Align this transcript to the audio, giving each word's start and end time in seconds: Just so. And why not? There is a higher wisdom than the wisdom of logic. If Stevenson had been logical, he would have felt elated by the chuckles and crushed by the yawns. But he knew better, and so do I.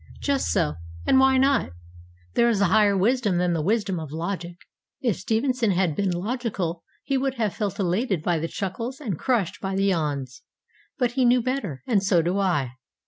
Just 0.19 0.47
so. 0.51 0.77
And 1.05 1.19
why 1.19 1.37
not? 1.37 1.73
There 2.33 2.49
is 2.49 2.59
a 2.59 2.65
higher 2.73 2.97
wisdom 2.97 3.37
than 3.37 3.53
the 3.53 3.61
wisdom 3.61 3.99
of 3.99 4.11
logic. 4.11 4.55
If 4.99 5.17
Stevenson 5.17 5.69
had 5.73 5.95
been 5.95 6.09
logical, 6.11 6.81
he 7.03 7.19
would 7.19 7.35
have 7.35 7.53
felt 7.53 7.79
elated 7.79 8.23
by 8.23 8.39
the 8.39 8.47
chuckles 8.47 8.99
and 8.99 9.19
crushed 9.19 9.61
by 9.61 9.75
the 9.75 9.85
yawns. 9.85 10.41
But 10.97 11.11
he 11.11 11.23
knew 11.23 11.43
better, 11.43 11.83
and 11.85 12.01
so 12.01 12.23
do 12.23 12.39
I. 12.39 12.71